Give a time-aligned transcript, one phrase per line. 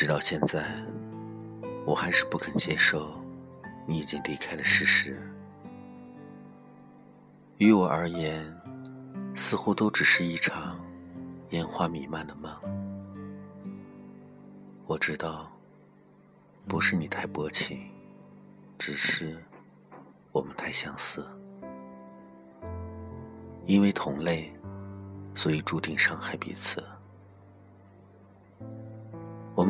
[0.00, 0.64] 直到现在，
[1.84, 3.22] 我还是不肯接受
[3.86, 5.30] 你已经离开的事实。
[7.58, 8.42] 于我而言，
[9.34, 10.82] 似乎都只是一场
[11.50, 12.50] 烟花弥漫的梦。
[14.86, 15.52] 我知道，
[16.66, 17.78] 不是你太薄情，
[18.78, 19.36] 只是
[20.32, 21.28] 我们太相似。
[23.66, 24.50] 因为同类，
[25.34, 26.82] 所以注定伤害彼此。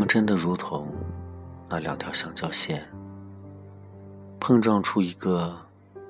[0.00, 0.88] 我们真的如同
[1.68, 2.82] 那两条相交线，
[4.40, 5.54] 碰撞出一个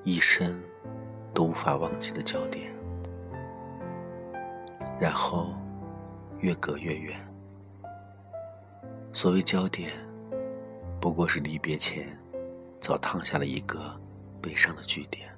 [0.05, 0.57] 一生
[1.33, 2.73] 都无法忘记的焦点，
[4.97, 5.49] 然后
[6.39, 7.19] 越隔越远。
[9.11, 9.91] 所谓焦点，
[11.01, 12.17] 不过是离别前
[12.79, 13.93] 早烫下了一个
[14.41, 15.29] 悲伤的句点。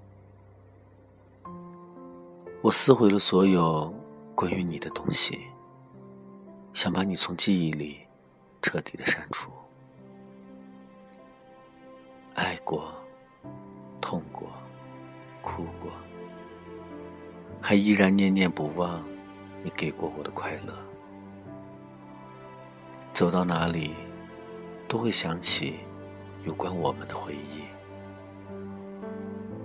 [2.61, 3.91] 我撕毁了所有
[4.35, 5.39] 关于你的东西，
[6.75, 8.02] 想把你从记忆里。
[8.63, 9.51] 彻底的删除。
[12.33, 12.95] 爱过，
[13.99, 14.49] 痛过，
[15.41, 15.91] 哭过，
[17.61, 19.03] 还依然念念不忘
[19.63, 20.73] 你给过我的快乐。
[23.13, 23.93] 走到哪里，
[24.87, 25.79] 都会想起
[26.45, 27.65] 有关我们的回忆。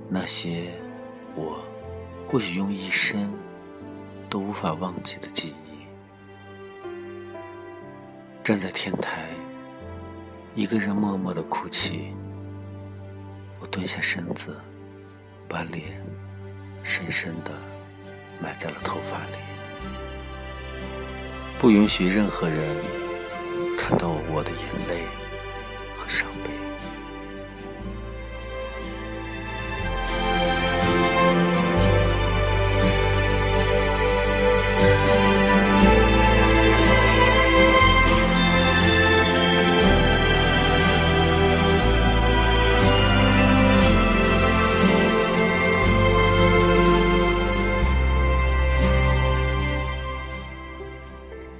[0.08, 0.72] 那些
[1.36, 1.64] 我
[2.28, 3.32] 或许用一生
[4.28, 5.67] 都无法忘记的记忆。
[8.48, 9.28] 站在天台，
[10.54, 12.14] 一个人默默的哭泣。
[13.60, 14.58] 我蹲下身子，
[15.46, 16.02] 把脸
[16.82, 17.50] 深深的
[18.42, 19.36] 埋在了头发里，
[21.58, 22.74] 不允许任何人
[23.76, 25.04] 看到我的眼泪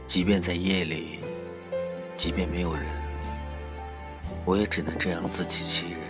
[0.09, 1.19] 即便在夜里，
[2.17, 2.87] 即便没有人，
[4.47, 6.01] 我也只能这样自欺欺人。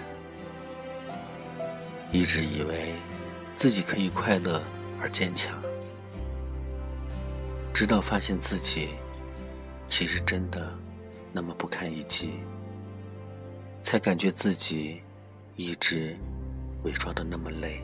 [2.12, 2.94] 一直以为
[3.56, 4.62] 自己可以快乐
[5.00, 5.60] 而坚强，
[7.74, 8.90] 直到发现自己
[9.88, 10.72] 其实真的
[11.32, 12.38] 那么不堪一击，
[13.82, 15.02] 才感觉自己
[15.56, 16.16] 一直
[16.84, 17.80] 伪装的那么累。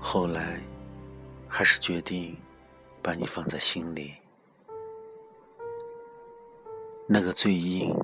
[0.00, 0.58] 后来，
[1.46, 2.34] 还是决定。
[3.04, 4.14] 把你放在心里，
[7.06, 7.94] 那个最硬、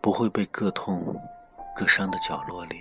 [0.00, 1.14] 不会被割痛、
[1.76, 2.80] 割伤的角落里，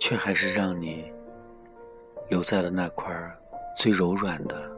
[0.00, 1.12] 却还是让你
[2.30, 3.14] 留在了那块
[3.76, 4.74] 最柔软的、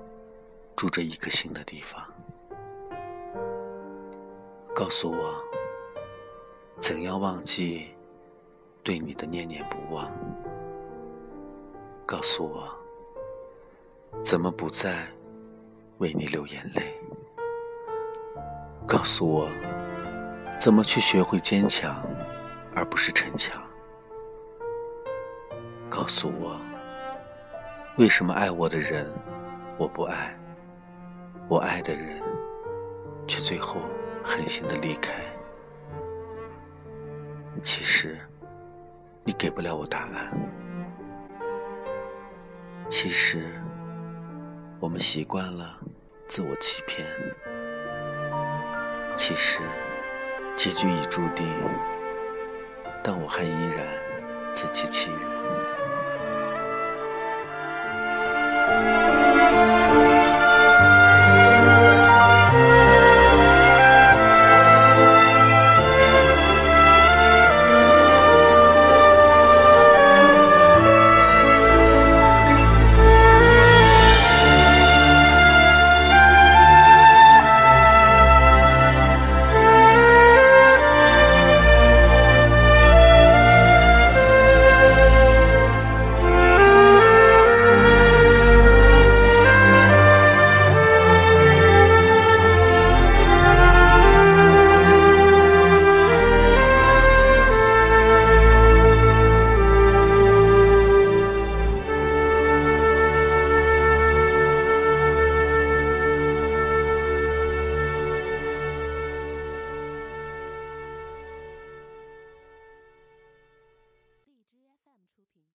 [0.75, 2.05] 住着一颗心的地方。
[4.75, 5.35] 告诉我，
[6.81, 7.91] 怎样忘记
[8.83, 10.11] 对你的念念不忘？
[12.05, 12.80] 告诉我。
[14.23, 15.07] 怎么不再
[15.99, 16.95] 为你流眼泪？
[18.87, 19.49] 告诉我，
[20.59, 22.05] 怎么去学会坚强，
[22.75, 23.63] 而不是逞强？
[25.89, 26.61] 告诉我，
[27.97, 29.11] 为什么爱我的人
[29.79, 30.37] 我不爱，
[31.49, 32.21] 我爱的人
[33.27, 33.81] 却最后
[34.23, 35.13] 狠心的离开？
[37.63, 38.19] 其实，
[39.25, 40.31] 你给不了我答案。
[42.89, 43.51] 其实。
[44.81, 45.79] 我们习惯了
[46.27, 47.07] 自我欺骗，
[49.15, 49.61] 其实
[50.57, 51.47] 结局已注定，
[53.05, 53.87] 但我还依然
[54.51, 55.30] 自欺欺人。